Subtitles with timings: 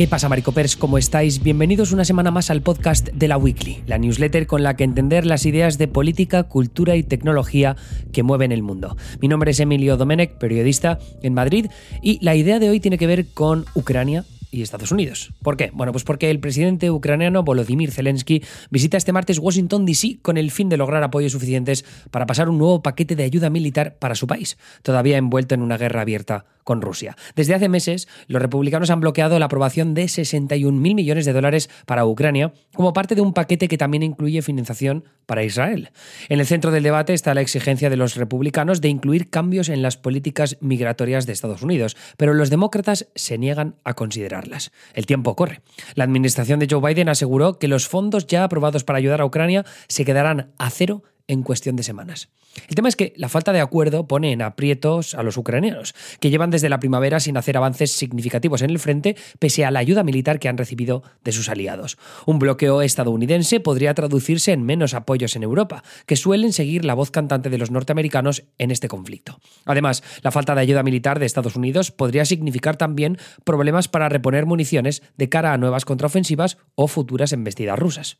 [0.00, 0.76] ¿Qué pasa, Maricopers?
[0.76, 1.42] ¿Cómo estáis?
[1.42, 5.26] Bienvenidos una semana más al podcast de la Weekly, la newsletter con la que entender
[5.26, 7.76] las ideas de política, cultura y tecnología
[8.10, 8.96] que mueven el mundo.
[9.20, 11.66] Mi nombre es Emilio Domenech, periodista en Madrid,
[12.00, 15.32] y la idea de hoy tiene que ver con Ucrania, y Estados Unidos.
[15.42, 15.70] ¿Por qué?
[15.72, 20.18] Bueno, pues porque el presidente ucraniano Volodymyr Zelensky visita este martes Washington, D.C.
[20.22, 23.96] con el fin de lograr apoyos suficientes para pasar un nuevo paquete de ayuda militar
[23.98, 27.16] para su país, todavía envuelto en una guerra abierta con Rusia.
[27.34, 32.06] Desde hace meses, los republicanos han bloqueado la aprobación de 61.000 millones de dólares para
[32.06, 35.90] Ucrania como parte de un paquete que también incluye financiación para Israel.
[36.28, 39.82] En el centro del debate está la exigencia de los republicanos de incluir cambios en
[39.82, 44.72] las políticas migratorias de Estados Unidos, pero los demócratas se niegan a considerarlas.
[44.94, 45.60] El tiempo corre.
[45.94, 49.64] La administración de Joe Biden aseguró que los fondos ya aprobados para ayudar a Ucrania
[49.88, 52.28] se quedarán a cero en cuestión de semanas.
[52.68, 56.30] El tema es que la falta de acuerdo pone en aprietos a los ucranianos, que
[56.30, 60.02] llevan desde la primavera sin hacer avances significativos en el frente, pese a la ayuda
[60.02, 61.98] militar que han recibido de sus aliados.
[62.26, 67.10] Un bloqueo estadounidense podría traducirse en menos apoyos en Europa, que suelen seguir la voz
[67.10, 69.38] cantante de los norteamericanos en este conflicto.
[69.64, 74.46] Además, la falta de ayuda militar de Estados Unidos podría significar también problemas para reponer
[74.46, 78.18] municiones de cara a nuevas contraofensivas o futuras embestidas rusas.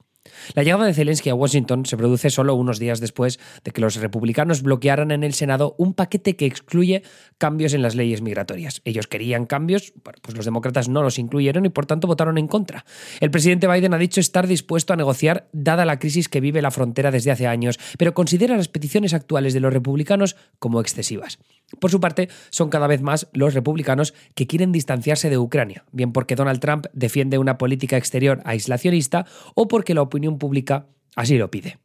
[0.54, 3.97] La llegada de Zelensky a Washington se produce solo unos días después de que los
[3.97, 4.19] republicanos
[4.62, 7.02] bloquearan en el Senado un paquete que excluye
[7.38, 8.82] cambios en las leyes migratorias.
[8.84, 12.84] Ellos querían cambios, pues los demócratas no los incluyeron y por tanto votaron en contra.
[13.20, 16.70] El presidente Biden ha dicho estar dispuesto a negociar dada la crisis que vive la
[16.70, 21.38] frontera desde hace años, pero considera las peticiones actuales de los republicanos como excesivas.
[21.78, 26.12] Por su parte, son cada vez más los republicanos que quieren distanciarse de Ucrania, bien
[26.12, 31.50] porque Donald Trump defiende una política exterior aislacionista o porque la opinión pública así lo
[31.50, 31.78] pide.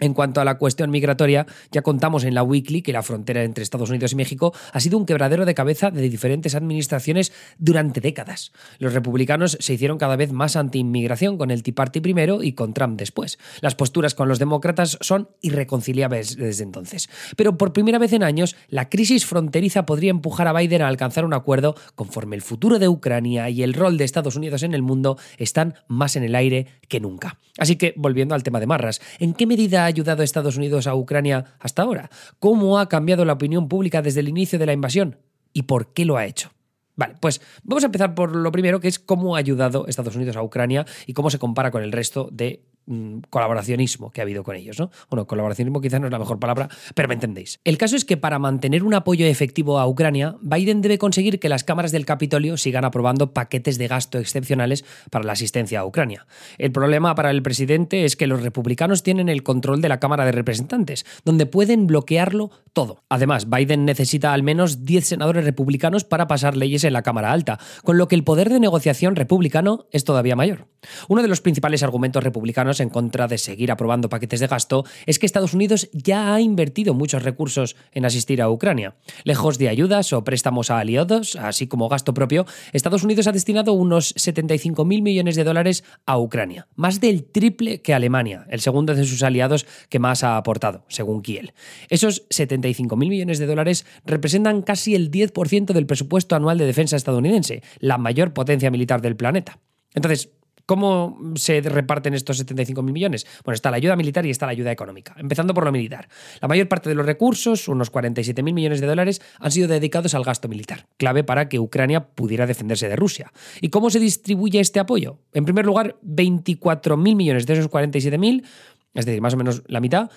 [0.00, 3.62] En cuanto a la cuestión migratoria, ya contamos en la Weekly que la frontera entre
[3.62, 8.52] Estados Unidos y México ha sido un quebradero de cabeza de diferentes administraciones durante décadas.
[8.78, 12.74] Los republicanos se hicieron cada vez más anti-inmigración con el Tea Party primero y con
[12.74, 13.38] Trump después.
[13.60, 17.08] Las posturas con los demócratas son irreconciliables desde entonces.
[17.36, 21.24] Pero por primera vez en años, la crisis fronteriza podría empujar a Biden a alcanzar
[21.24, 24.82] un acuerdo conforme el futuro de Ucrania y el rol de Estados Unidos en el
[24.82, 27.38] mundo están más en el aire que nunca.
[27.58, 31.56] Así que, volviendo al tema de Marras, ¿en qué medida ayudado Estados Unidos a Ucrania
[31.58, 32.10] hasta ahora?
[32.38, 35.18] ¿Cómo ha cambiado la opinión pública desde el inicio de la invasión?
[35.52, 36.50] ¿Y por qué lo ha hecho?
[36.96, 40.36] Vale, pues vamos a empezar por lo primero, que es cómo ha ayudado Estados Unidos
[40.36, 44.42] a Ucrania y cómo se compara con el resto de Mm, colaboracionismo que ha habido
[44.42, 44.90] con ellos, ¿no?
[45.10, 47.60] Bueno, colaboracionismo quizás no es la mejor palabra, pero me entendéis.
[47.62, 51.50] El caso es que para mantener un apoyo efectivo a Ucrania, Biden debe conseguir que
[51.50, 56.26] las cámaras del Capitolio sigan aprobando paquetes de gasto excepcionales para la asistencia a Ucrania.
[56.56, 60.24] El problema para el presidente es que los republicanos tienen el control de la Cámara
[60.24, 63.04] de Representantes, donde pueden bloquearlo todo.
[63.10, 67.58] Además, Biden necesita al menos 10 senadores republicanos para pasar leyes en la Cámara Alta,
[67.84, 70.68] con lo que el poder de negociación republicano es todavía mayor.
[71.08, 75.18] Uno de los principales argumentos republicanos en contra de seguir aprobando paquetes de gasto es
[75.18, 78.96] que Estados Unidos ya ha invertido muchos recursos en asistir a Ucrania.
[79.24, 83.72] Lejos de ayudas o préstamos a aliados, así como gasto propio, Estados Unidos ha destinado
[83.72, 89.04] unos 75.000 millones de dólares a Ucrania, más del triple que Alemania, el segundo de
[89.04, 91.52] sus aliados que más ha aportado, según Kiel.
[91.88, 97.62] Esos 75.000 millones de dólares representan casi el 10% del presupuesto anual de defensa estadounidense,
[97.78, 99.58] la mayor potencia militar del planeta.
[99.94, 100.30] Entonces,
[100.68, 103.26] ¿Cómo se reparten estos 75.000 millones?
[103.42, 105.14] Bueno, está la ayuda militar y está la ayuda económica.
[105.16, 106.10] Empezando por lo militar.
[106.42, 110.24] La mayor parte de los recursos, unos 47.000 millones de dólares, han sido dedicados al
[110.24, 113.32] gasto militar, clave para que Ucrania pudiera defenderse de Rusia.
[113.62, 115.20] ¿Y cómo se distribuye este apoyo?
[115.32, 118.44] En primer lugar, 24.000 millones de esos 47.000,
[118.92, 120.10] es decir, más o menos la mitad,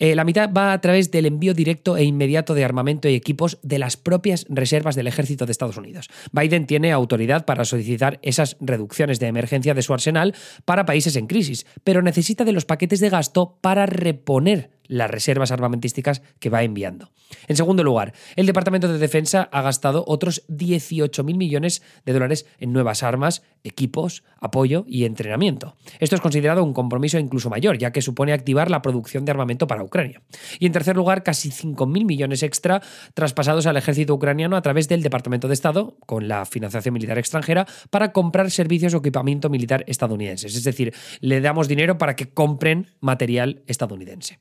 [0.00, 3.58] eh, la mitad va a través del envío directo e inmediato de armamento y equipos
[3.62, 6.08] de las propias reservas del ejército de Estados Unidos.
[6.32, 10.34] Biden tiene autoridad para solicitar esas reducciones de emergencia de su arsenal
[10.64, 15.52] para países en crisis, pero necesita de los paquetes de gasto para reponer las reservas
[15.52, 17.10] armamentísticas que va enviando.
[17.46, 22.72] En segundo lugar, el Departamento de Defensa ha gastado otros 18.000 millones de dólares en
[22.72, 25.76] nuevas armas, equipos, apoyo y entrenamiento.
[26.00, 29.68] Esto es considerado un compromiso incluso mayor, ya que supone activar la producción de armamento
[29.68, 30.22] para Ucrania.
[30.58, 32.82] Y en tercer lugar, casi 5.000 millones extra
[33.14, 37.66] traspasados al ejército ucraniano a través del Departamento de Estado, con la financiación militar extranjera,
[37.90, 40.56] para comprar servicios o equipamiento militar estadounidenses.
[40.56, 44.40] Es decir, le damos dinero para que compren material estadounidense.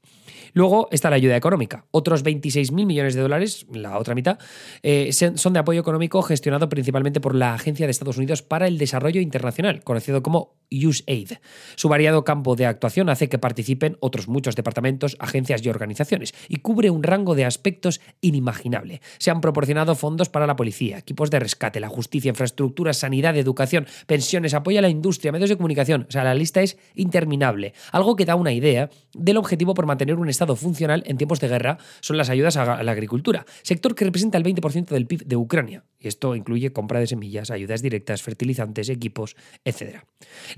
[0.54, 1.86] Luego está la ayuda económica.
[1.92, 4.40] Otros 26.000 millones de dólares, la otra mitad,
[4.84, 8.78] eh, son de apoyo económico gestionado principalmente por la Agencia de Estados Unidos para el
[8.78, 11.34] Desarrollo Internacional, conocido como USAID.
[11.76, 16.58] Su variado campo de actuación hace que participen otros muchos departamentos, agencias y organizaciones y
[16.58, 19.02] cubre un rango de aspectos inimaginable.
[19.18, 23.88] Se han proporcionado fondos para la policía, equipos de rescate, la justicia, infraestructura, sanidad, educación,
[24.06, 26.06] pensiones, apoyo a la industria, medios de comunicación.
[26.08, 27.74] O sea, la lista es interminable.
[27.92, 31.48] Algo que da una idea del objetivo por mantener un Estado funcional en tiempos de
[31.48, 35.36] guerra son las ayudas a la agricultura, sector que representa el 20% del PIB de
[35.36, 35.84] Ucrania.
[36.00, 39.36] Y esto incluye compra de semillas, ayudas directas, fertilizantes, equipos,
[39.66, 40.04] etc.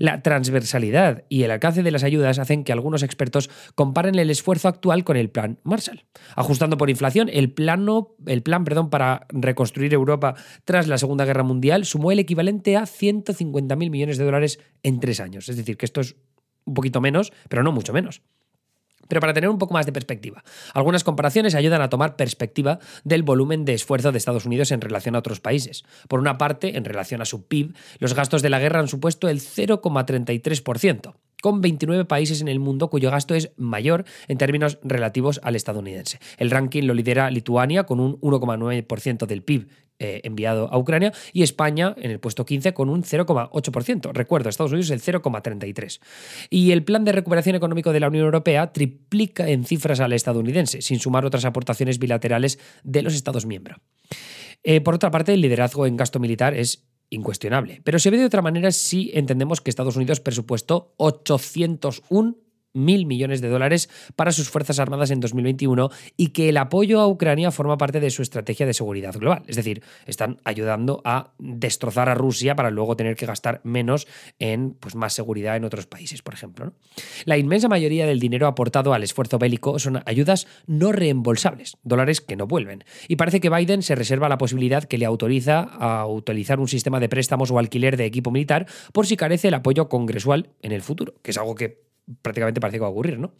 [0.02, 4.66] La transversalidad y el alcance de las ayudas hacen que algunos expertos comparen el esfuerzo
[4.66, 6.06] actual con el plan Marshall.
[6.34, 10.34] Ajustando por inflación, el, plano, el plan perdón, para reconstruir Europa
[10.64, 15.20] tras la Segunda Guerra Mundial sumó el equivalente a 150.000 millones de dólares en tres
[15.20, 15.48] años.
[15.48, 16.16] Es decir, que esto es
[16.64, 18.22] un poquito menos, pero no mucho menos
[19.12, 20.42] pero para tener un poco más de perspectiva.
[20.72, 25.14] Algunas comparaciones ayudan a tomar perspectiva del volumen de esfuerzo de Estados Unidos en relación
[25.14, 25.84] a otros países.
[26.08, 29.28] Por una parte, en relación a su PIB, los gastos de la guerra han supuesto
[29.28, 31.12] el 0,33%
[31.42, 36.20] con 29 países en el mundo cuyo gasto es mayor en términos relativos al estadounidense.
[36.38, 39.68] El ranking lo lidera Lituania con un 1,9% del PIB
[39.98, 44.12] eh, enviado a Ucrania y España en el puesto 15 con un 0,8%.
[44.12, 46.00] Recuerdo, Estados Unidos el 0,33%.
[46.48, 50.80] Y el plan de recuperación económico de la Unión Europea triplica en cifras al estadounidense,
[50.80, 53.78] sin sumar otras aportaciones bilaterales de los Estados miembros.
[54.64, 57.80] Eh, por otra parte, el liderazgo en gasto militar es incuestionable.
[57.84, 62.36] Pero se ve de otra manera si entendemos que Estados Unidos presupuestó 801
[62.74, 67.08] mil millones de dólares para sus Fuerzas Armadas en 2021 y que el apoyo a
[67.08, 69.42] Ucrania forma parte de su estrategia de seguridad global.
[69.46, 74.06] Es decir, están ayudando a destrozar a Rusia para luego tener que gastar menos
[74.38, 76.72] en pues, más seguridad en otros países, por ejemplo.
[77.24, 82.36] La inmensa mayoría del dinero aportado al esfuerzo bélico son ayudas no reembolsables, dólares que
[82.36, 82.84] no vuelven.
[83.08, 87.00] Y parece que Biden se reserva la posibilidad que le autoriza a utilizar un sistema
[87.00, 90.82] de préstamos o alquiler de equipo militar por si carece el apoyo congresual en el
[90.82, 93.32] futuro, que es algo que prácticamente parece que va a ocurrir, ¿no?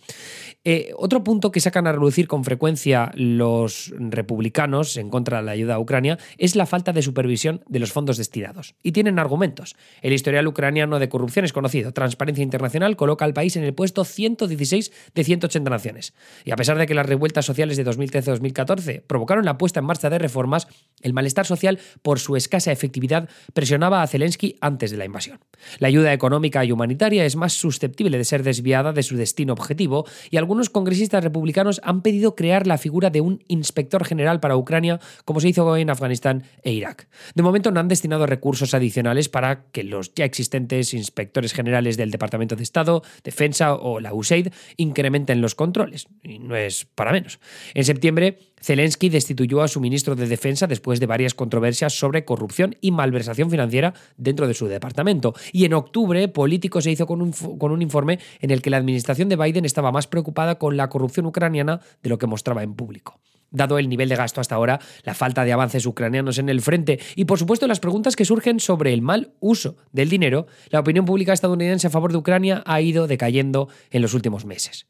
[0.64, 5.52] Eh, otro punto que sacan a relucir con frecuencia los republicanos en contra de la
[5.52, 8.74] ayuda a Ucrania es la falta de supervisión de los fondos destinados.
[8.82, 9.74] Y tienen argumentos.
[10.00, 11.92] El historial ucraniano de corrupción es conocido.
[11.92, 16.14] Transparencia Internacional coloca al país en el puesto 116 de 180 naciones.
[16.44, 20.10] Y a pesar de que las revueltas sociales de 2013-2014 provocaron la puesta en marcha
[20.10, 20.68] de reformas,
[21.00, 25.40] el malestar social por su escasa efectividad presionaba a Zelensky antes de la invasión.
[25.78, 30.04] La ayuda económica y humanitaria es más susceptible de ser desviada de su destino objetivo
[30.30, 35.00] y algunos congresistas republicanos han pedido crear la figura de un inspector general para Ucrania,
[35.24, 37.08] como se hizo en Afganistán e Irak.
[37.34, 42.10] De momento no han destinado recursos adicionales para que los ya existentes inspectores generales del
[42.10, 47.40] Departamento de Estado, Defensa o la USAID incrementen los controles, y no es para menos.
[47.72, 52.76] En septiembre, Zelensky destituyó a su ministro de Defensa después de varias controversias sobre corrupción
[52.80, 55.34] y malversación financiera dentro de su departamento.
[55.52, 58.76] Y en octubre, Político se hizo con un, con un informe en el que la
[58.76, 62.74] administración de Biden estaba más preocupada con la corrupción ucraniana de lo que mostraba en
[62.74, 63.20] público
[63.52, 66.98] dado el nivel de gasto hasta ahora, la falta de avances ucranianos en el frente
[67.14, 71.04] y por supuesto las preguntas que surgen sobre el mal uso del dinero, la opinión
[71.04, 74.86] pública estadounidense a favor de Ucrania ha ido decayendo en los últimos meses.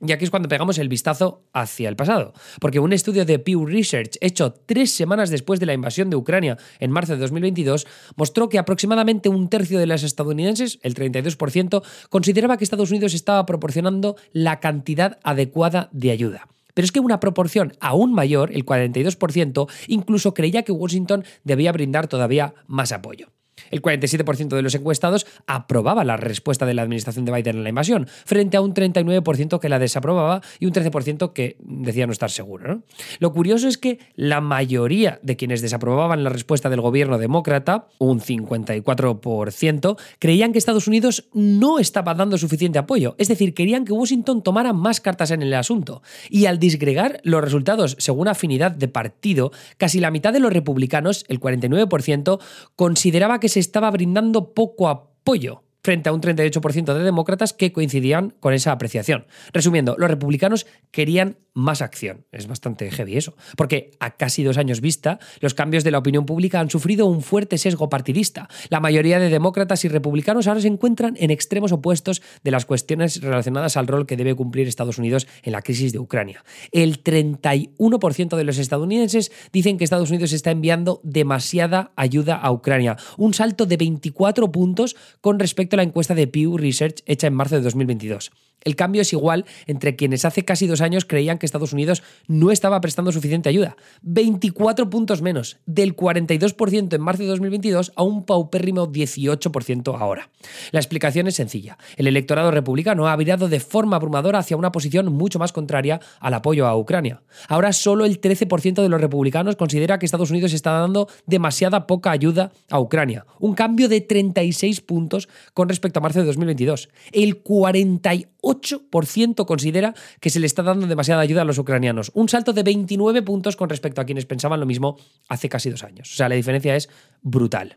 [0.00, 3.66] Y aquí es cuando pegamos el vistazo hacia el pasado, porque un estudio de Pew
[3.66, 7.84] Research hecho tres semanas después de la invasión de Ucrania en marzo de 2022
[8.14, 13.44] mostró que aproximadamente un tercio de las estadounidenses, el 32%, consideraba que Estados Unidos estaba
[13.44, 16.46] proporcionando la cantidad adecuada de ayuda.
[16.74, 22.06] Pero es que una proporción aún mayor, el 42%, incluso creía que Washington debía brindar
[22.06, 23.32] todavía más apoyo.
[23.70, 27.68] El 47% de los encuestados aprobaba la respuesta de la administración de Biden en la
[27.68, 32.30] invasión, frente a un 39% que la desaprobaba y un 13% que decía no estar
[32.30, 32.82] seguro.
[33.18, 38.20] Lo curioso es que la mayoría de quienes desaprobaban la respuesta del gobierno demócrata, un
[38.20, 44.42] 54%, creían que Estados Unidos no estaba dando suficiente apoyo, es decir, querían que Washington
[44.42, 46.02] tomara más cartas en el asunto.
[46.28, 51.24] Y al disgregar los resultados según afinidad de partido, casi la mitad de los republicanos,
[51.28, 52.40] el 49%,
[52.76, 58.34] consideraba que se estaba brindando poco apoyo frente a un 38% de demócratas que coincidían
[58.40, 59.26] con esa apreciación.
[59.52, 62.24] Resumiendo, los republicanos querían más acción.
[62.30, 66.24] Es bastante heavy eso, porque a casi dos años vista, los cambios de la opinión
[66.24, 68.48] pública han sufrido un fuerte sesgo partidista.
[68.68, 73.20] La mayoría de demócratas y republicanos ahora se encuentran en extremos opuestos de las cuestiones
[73.20, 76.44] relacionadas al rol que debe cumplir Estados Unidos en la crisis de Ucrania.
[76.70, 82.96] El 31% de los estadounidenses dicen que Estados Unidos está enviando demasiada ayuda a Ucrania,
[83.16, 87.34] un salto de 24 puntos con respecto a la encuesta de Pew Research hecha en
[87.34, 88.30] marzo de 2022.
[88.64, 92.50] El cambio es igual entre quienes hace casi dos años creían que Estados Unidos no
[92.50, 93.76] estaba prestando suficiente ayuda.
[94.02, 100.30] 24 puntos menos, del 42% en marzo de 2022 a un paupérrimo 18% ahora.
[100.72, 101.78] La explicación es sencilla.
[101.96, 106.34] El electorado republicano ha virado de forma abrumadora hacia una posición mucho más contraria al
[106.34, 107.22] apoyo a Ucrania.
[107.48, 112.10] Ahora solo el 13% de los republicanos considera que Estados Unidos está dando demasiada poca
[112.10, 113.24] ayuda a Ucrania.
[113.38, 116.88] Un cambio de 36 puntos con respecto a marzo de 2022.
[117.12, 122.10] El 48 8% considera que se le está dando demasiada ayuda a los ucranianos.
[122.14, 124.96] Un salto de 29 puntos con respecto a quienes pensaban lo mismo
[125.28, 126.10] hace casi dos años.
[126.12, 126.88] O sea, la diferencia es
[127.22, 127.76] brutal.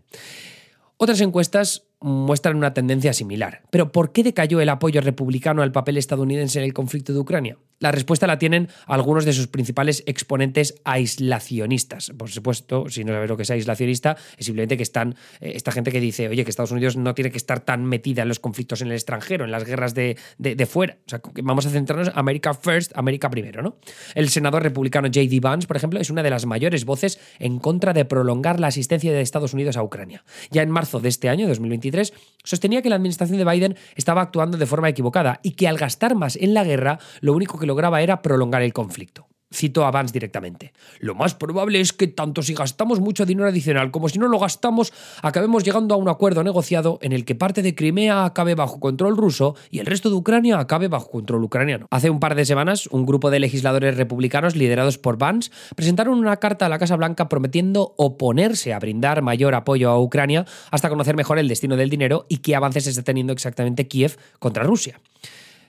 [0.98, 3.62] Otras encuestas muestran una tendencia similar.
[3.70, 7.58] Pero ¿por qué decayó el apoyo republicano al papel estadounidense en el conflicto de Ucrania?
[7.82, 12.12] La respuesta la tienen algunos de sus principales exponentes aislacionistas.
[12.16, 15.72] Por supuesto, si no sabes lo que es aislacionista, es simplemente que están eh, esta
[15.72, 18.40] gente que dice, oye, que Estados Unidos no tiene que estar tan metida en los
[18.40, 20.98] conflictos en el extranjero, en las guerras de, de, fuera.
[21.08, 23.78] O sea, vamos a centrarnos en America First, América primero, ¿no?
[24.14, 25.40] El senador republicano J.D.
[25.40, 29.12] Vance, por ejemplo, es una de las mayores voces en contra de prolongar la asistencia
[29.12, 30.24] de Estados Unidos a Ucrania.
[30.52, 31.48] Ya en marzo de este año,
[31.92, 35.78] 2023, sostenía que la administración de Biden estaba actuando de forma equivocada y que al
[35.78, 39.31] gastar más en la guerra, lo único que lograba era prolongar el conflicto.
[39.54, 40.74] Cito a Vance directamente.
[41.00, 44.40] Lo más probable es que tanto si gastamos mucho dinero adicional como si no lo
[44.40, 48.80] gastamos, acabemos llegando a un acuerdo negociado en el que parte de Crimea acabe bajo
[48.80, 51.88] control ruso y el resto de Ucrania acabe bajo control ucraniano.
[51.92, 56.38] Hace un par de semanas, un grupo de legisladores republicanos liderados por Vance presentaron una
[56.38, 61.16] carta a la Casa Blanca prometiendo oponerse a brindar mayor apoyo a Ucrania hasta conocer
[61.16, 65.00] mejor el destino del dinero y qué avances está teniendo exactamente Kiev contra Rusia.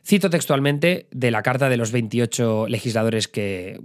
[0.05, 3.81] Cito textualmente de la carta de los 28 legisladores que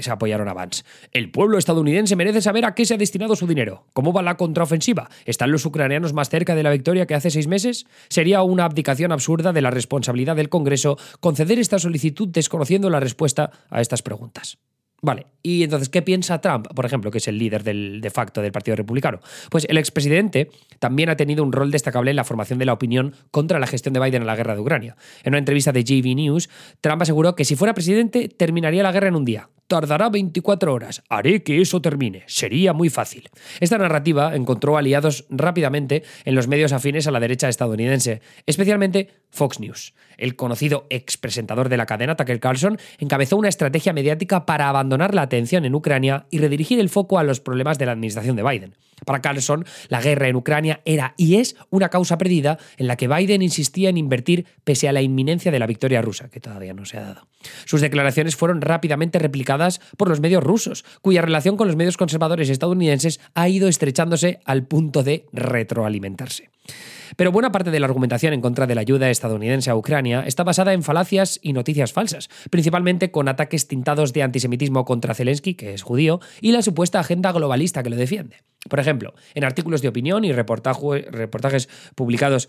[0.00, 0.82] se apoyaron a Vance.
[1.12, 3.84] El pueblo estadounidense merece saber a qué se ha destinado su dinero.
[3.92, 5.10] ¿Cómo va la contraofensiva?
[5.26, 7.86] ¿Están los ucranianos más cerca de la victoria que hace seis meses?
[8.08, 13.50] Sería una abdicación absurda de la responsabilidad del Congreso conceder esta solicitud desconociendo la respuesta
[13.68, 14.58] a estas preguntas.
[15.00, 18.42] Vale, y entonces, ¿qué piensa Trump, por ejemplo, que es el líder del, de facto
[18.42, 19.20] del Partido Republicano?
[19.48, 20.50] Pues el expresidente
[20.80, 23.92] también ha tenido un rol destacable en la formación de la opinión contra la gestión
[23.92, 24.96] de Biden en la guerra de Ucrania.
[25.22, 26.50] En una entrevista de JV News,
[26.80, 29.48] Trump aseguró que si fuera presidente terminaría la guerra en un día.
[29.68, 31.02] Tardará 24 horas.
[31.10, 32.24] Haré que eso termine.
[32.26, 33.28] Sería muy fácil.
[33.60, 39.60] Esta narrativa encontró aliados rápidamente en los medios afines a la derecha estadounidense, especialmente Fox
[39.60, 39.92] News.
[40.16, 45.22] El conocido expresentador de la cadena, Tucker Carlson, encabezó una estrategia mediática para abandonar la
[45.22, 48.74] atención en Ucrania y redirigir el foco a los problemas de la administración de Biden.
[49.04, 53.06] Para Carlson, la guerra en Ucrania era y es una causa perdida en la que
[53.06, 56.84] Biden insistía en invertir pese a la inminencia de la victoria rusa, que todavía no
[56.84, 57.28] se ha dado.
[57.64, 59.57] Sus declaraciones fueron rápidamente replicadas
[59.96, 64.66] por los medios rusos, cuya relación con los medios conservadores estadounidenses ha ido estrechándose al
[64.66, 66.50] punto de retroalimentarse.
[67.16, 70.44] Pero buena parte de la argumentación en contra de la ayuda estadounidense a Ucrania está
[70.44, 75.72] basada en falacias y noticias falsas, principalmente con ataques tintados de antisemitismo contra Zelensky, que
[75.72, 78.42] es judío, y la supuesta agenda globalista que lo defiende.
[78.68, 82.48] Por ejemplo, en artículos de opinión y reportajes publicados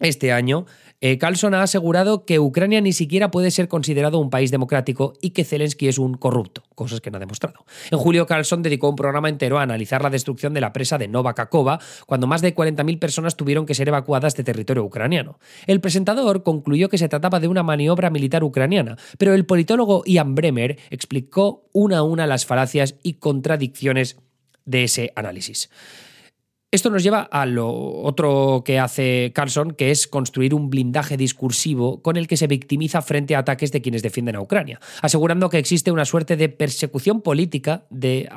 [0.00, 0.66] este año,
[1.00, 5.30] eh, Carlson ha asegurado que Ucrania ni siquiera puede ser considerado un país democrático y
[5.30, 7.64] que Zelensky es un corrupto, cosas que no ha demostrado.
[7.90, 11.06] En julio, Carlson dedicó un programa entero a analizar la destrucción de la presa de
[11.06, 15.38] Nova Kakova, cuando más de 40.000 personas tuvieron que ser evacuadas de territorio ucraniano.
[15.66, 20.34] El presentador concluyó que se trataba de una maniobra militar ucraniana, pero el politólogo Ian
[20.34, 24.16] Bremer explicó una a una las falacias y contradicciones
[24.64, 25.70] de ese análisis.
[26.70, 32.02] Esto nos lleva a lo otro que hace Carlson, que es construir un blindaje discursivo
[32.02, 35.56] con el que se victimiza frente a ataques de quienes defienden a Ucrania, asegurando que
[35.56, 38.28] existe una suerte de persecución política de,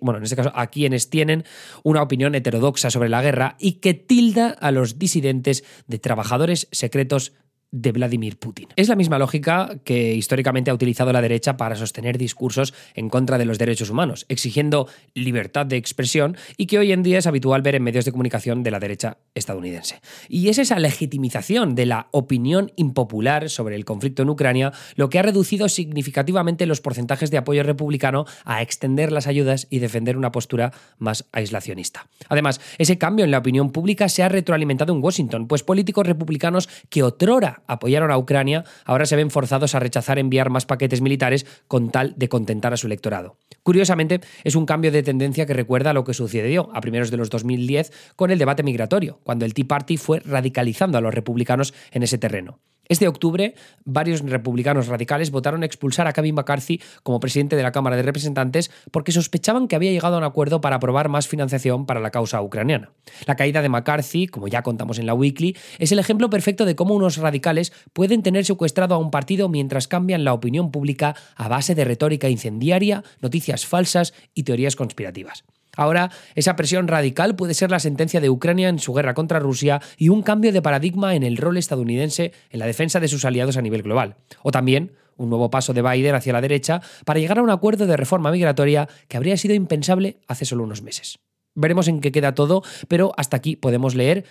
[0.00, 1.44] bueno, en este caso, a quienes tienen
[1.82, 7.34] una opinión heterodoxa sobre la guerra y que tilda a los disidentes de trabajadores secretos
[7.74, 8.68] de Vladimir Putin.
[8.76, 13.36] Es la misma lógica que históricamente ha utilizado la derecha para sostener discursos en contra
[13.36, 17.62] de los derechos humanos, exigiendo libertad de expresión y que hoy en día es habitual
[17.62, 20.00] ver en medios de comunicación de la derecha estadounidense.
[20.28, 25.18] Y es esa legitimización de la opinión impopular sobre el conflicto en Ucrania lo que
[25.18, 30.30] ha reducido significativamente los porcentajes de apoyo republicano a extender las ayudas y defender una
[30.30, 32.06] postura más aislacionista.
[32.28, 36.68] Además, ese cambio en la opinión pública se ha retroalimentado en Washington, pues políticos republicanos
[36.88, 41.46] que otrora apoyaron a Ucrania ahora se ven forzados a rechazar enviar más paquetes militares
[41.68, 43.36] con tal de contentar a su electorado.
[43.62, 47.16] Curiosamente, es un cambio de tendencia que recuerda a lo que sucedió a primeros de
[47.16, 51.74] los 2010 con el debate migratorio, cuando el Tea Party fue radicalizando a los republicanos
[51.92, 52.58] en ese terreno.
[52.88, 57.96] Este octubre, varios republicanos radicales votaron expulsar a Kevin McCarthy como presidente de la Cámara
[57.96, 62.00] de Representantes porque sospechaban que había llegado a un acuerdo para aprobar más financiación para
[62.00, 62.90] la causa ucraniana.
[63.26, 66.76] La caída de McCarthy, como ya contamos en la Weekly, es el ejemplo perfecto de
[66.76, 71.48] cómo unos radicales pueden tener secuestrado a un partido mientras cambian la opinión pública a
[71.48, 75.44] base de retórica incendiaria, noticias falsas y teorías conspirativas.
[75.76, 79.80] Ahora, esa presión radical puede ser la sentencia de Ucrania en su guerra contra Rusia
[79.96, 83.56] y un cambio de paradigma en el rol estadounidense en la defensa de sus aliados
[83.56, 84.16] a nivel global.
[84.42, 87.86] O también un nuevo paso de Biden hacia la derecha para llegar a un acuerdo
[87.86, 91.18] de reforma migratoria que habría sido impensable hace solo unos meses.
[91.56, 94.24] Veremos en qué queda todo, pero hasta aquí podemos leer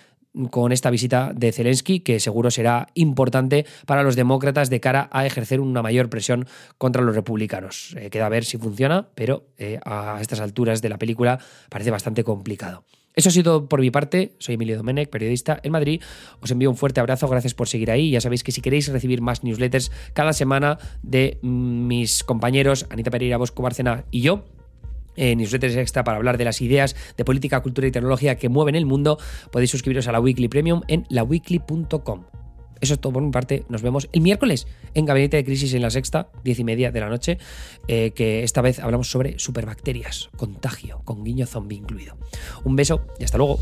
[0.50, 5.26] con esta visita de Zelensky, que seguro será importante para los demócratas de cara a
[5.26, 6.46] ejercer una mayor presión
[6.78, 7.94] contra los republicanos.
[7.98, 11.38] Eh, queda a ver si funciona, pero eh, a estas alturas de la película
[11.68, 12.84] parece bastante complicado.
[13.14, 14.32] Eso ha sido por mi parte.
[14.38, 16.02] Soy Emilio Domenech, periodista en Madrid.
[16.40, 17.28] Os envío un fuerte abrazo.
[17.28, 18.10] Gracias por seguir ahí.
[18.10, 23.36] Ya sabéis que si queréis recibir más newsletters cada semana de mis compañeros Anita Pereira,
[23.36, 24.44] Bosco Bárcena y yo,
[25.16, 28.74] eh, newsletters extra para hablar de las ideas de política, cultura y tecnología que mueven
[28.74, 29.18] el mundo,
[29.50, 32.24] podéis suscribiros a la Weekly Premium en laweekly.com.
[32.80, 33.64] Eso es todo por mi parte.
[33.68, 37.00] Nos vemos el miércoles en Gabinete de Crisis en la sexta, diez y media de
[37.00, 37.38] la noche,
[37.88, 42.18] eh, que esta vez hablamos sobre superbacterias, contagio, con guiño zombie incluido.
[42.64, 43.58] Un beso y hasta luego.